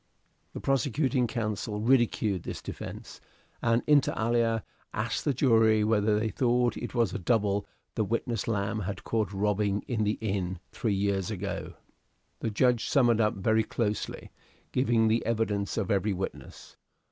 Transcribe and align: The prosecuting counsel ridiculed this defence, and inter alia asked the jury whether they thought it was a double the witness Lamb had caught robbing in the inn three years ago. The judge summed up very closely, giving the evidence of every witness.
The 0.53 0.59
prosecuting 0.59 1.27
counsel 1.27 1.79
ridiculed 1.79 2.41
this 2.41 2.59
defence, 2.63 3.21
and 3.61 3.83
inter 3.85 4.15
alia 4.17 4.63
asked 4.95 5.25
the 5.25 5.31
jury 5.31 5.83
whether 5.83 6.17
they 6.19 6.29
thought 6.29 6.75
it 6.75 6.95
was 6.95 7.13
a 7.13 7.19
double 7.19 7.67
the 7.93 8.03
witness 8.03 8.47
Lamb 8.47 8.79
had 8.79 9.03
caught 9.03 9.31
robbing 9.31 9.83
in 9.87 10.03
the 10.03 10.17
inn 10.19 10.57
three 10.71 10.95
years 10.95 11.29
ago. 11.29 11.75
The 12.39 12.49
judge 12.49 12.89
summed 12.89 13.21
up 13.21 13.35
very 13.35 13.63
closely, 13.63 14.31
giving 14.71 15.07
the 15.07 15.23
evidence 15.23 15.77
of 15.77 15.91
every 15.91 16.13
witness. 16.13 16.77